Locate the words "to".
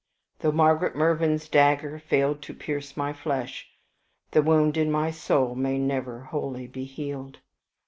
2.41-2.55